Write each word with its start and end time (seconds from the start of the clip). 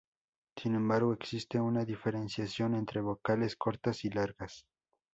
Sin 0.57 0.73
embargo, 0.73 1.13
existe 1.13 1.59
una 1.61 1.85
diferenciación 1.85 2.73
entre 2.73 3.01
vocales 3.01 3.55
cortas 3.55 4.03
y 4.03 4.09
largas. 4.09 4.65